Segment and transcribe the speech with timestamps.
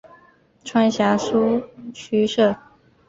[0.63, 1.61] 川陕苏
[1.93, 2.57] 区设。